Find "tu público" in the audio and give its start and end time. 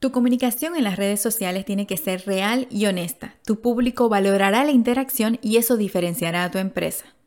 3.44-4.08